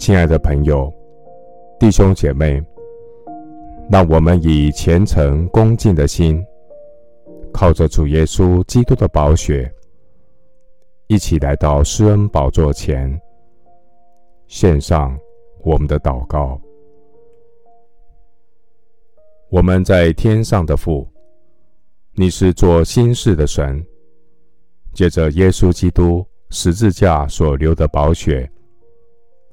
[0.00, 0.90] 亲爱的朋友、
[1.78, 2.58] 弟兄姐妹，
[3.90, 6.42] 让我们以虔诚恭敬的心，
[7.52, 9.70] 靠着主耶稣基督的宝血，
[11.06, 13.14] 一起来到施恩宝座前，
[14.46, 15.14] 献上
[15.62, 16.58] 我们的祷告。
[19.50, 21.06] 我们在天上的父，
[22.14, 23.84] 你是做新事的神，
[24.94, 28.50] 借着耶稣基督十字架所流的宝血。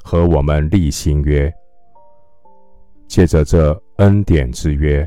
[0.07, 1.53] 和我们立新约，
[3.09, 5.05] 借着这恩典之约，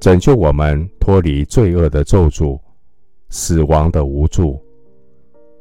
[0.00, 2.58] 拯救我们脱离罪恶的咒诅、
[3.28, 4.58] 死亡的无助，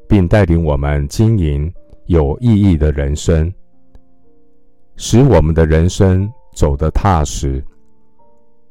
[0.08, 1.70] 并带领我们经营
[2.06, 3.54] 有意义的人生，
[4.96, 7.62] 使我们的人生走得踏实，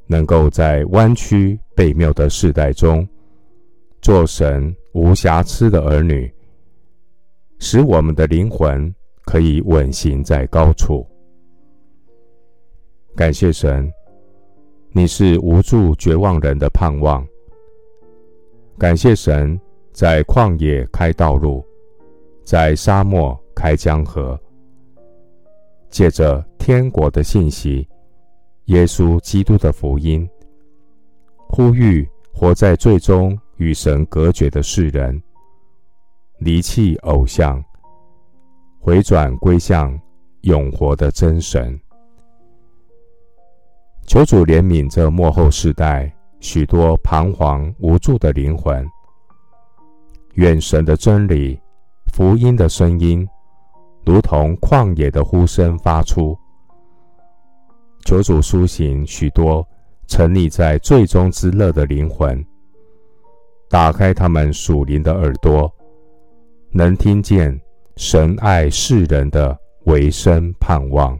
[0.07, 3.07] 能够在弯曲背谬的世代中，
[4.01, 6.33] 做神无瑕疵的儿女，
[7.59, 8.91] 使我们的灵魂。
[9.25, 11.07] 可以稳行在高处。
[13.15, 13.93] 感谢神，
[14.93, 17.27] 你是无助绝望人的盼望。
[18.79, 19.61] 感谢神，
[19.93, 21.65] 在旷野开道路，
[22.43, 24.39] 在沙漠开江河。
[25.91, 27.87] 借着天国的信息，
[28.65, 30.27] 耶稣基督的福音，
[31.49, 35.23] 呼吁活在最终与神隔绝的世人，
[36.39, 37.63] 离弃偶像。
[38.85, 39.97] 回转归向
[40.41, 41.81] 永活的真神，
[44.09, 48.85] 求主怜悯这末后世代许多彷徨无助的灵魂。
[50.35, 51.57] 愿神的真理、
[52.13, 53.25] 福音的声音，
[54.05, 56.37] 如同旷野的呼声发出。
[58.05, 59.65] 求主苏醒许多
[60.09, 62.45] 沉溺在罪中之乐的灵魂，
[63.71, 65.73] 打开他们属灵的耳朵，
[66.73, 67.57] 能听见。
[67.97, 71.19] 神爱世人的唯生盼望，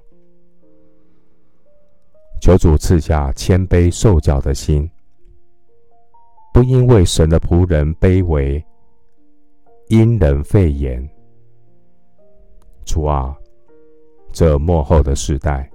[2.41, 4.91] 求主赐下谦卑受教的心，
[6.53, 8.65] 不因为神的仆人卑微，
[9.89, 11.07] 因人废言。
[12.87, 13.37] 主啊，
[14.33, 15.71] 这末后的世代，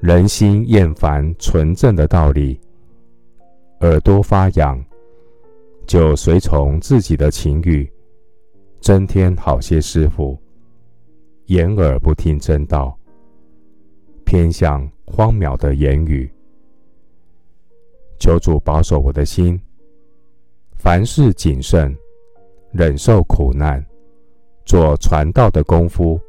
[0.00, 2.58] 人心厌烦纯正的道理，
[3.80, 4.82] 耳朵发痒，
[5.86, 7.88] 就随从自己的情欲。
[8.82, 10.36] 增添好些师傅，
[11.46, 12.98] 掩耳不听真道，
[14.24, 16.28] 偏向荒渺的言语。
[18.18, 19.58] 求主保守我的心，
[20.72, 21.96] 凡事谨慎，
[22.72, 23.84] 忍受苦难，
[24.64, 26.20] 做传道的功夫，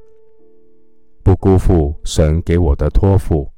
[1.23, 3.49] 不辜负神给我的托付。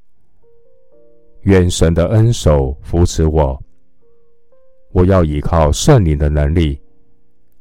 [1.41, 3.61] 愿神的恩手扶持我，
[4.93, 6.79] 我要依靠圣灵的能力，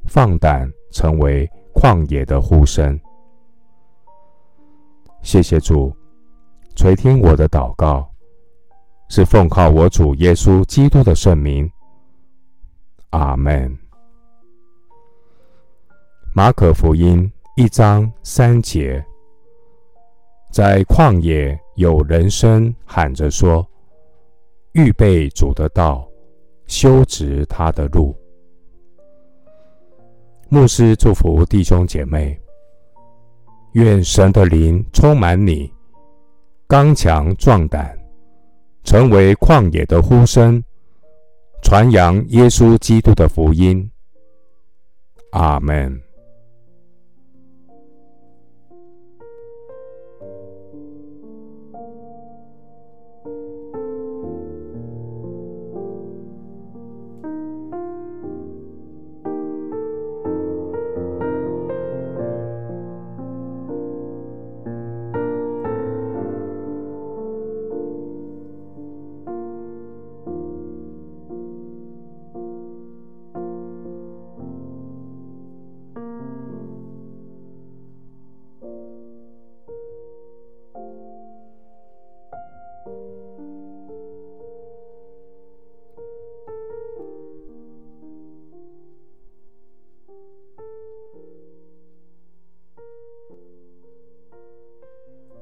[0.07, 0.71] 放胆。
[0.95, 2.97] 成为旷野的呼声。
[5.23, 5.93] 谢谢主
[6.77, 8.09] 垂听我的祷告，
[9.09, 11.69] 是奉靠我主耶稣基督的圣名。
[13.11, 13.77] 阿门。
[16.33, 19.05] 马可福音一章三节，
[20.53, 23.67] 在旷野有人声喊着说
[24.75, 26.09] ：“预备主的道，
[26.69, 28.17] 修直他的路。”
[30.55, 32.41] 牧师祝福弟兄姐妹
[33.73, 35.69] 愿神的灵充满你
[36.69, 37.99] 刚强壮胆
[38.85, 40.63] 成为旷野的呼声
[41.61, 43.91] 传扬耶稣基督的福音。
[45.33, 46.01] 阿门。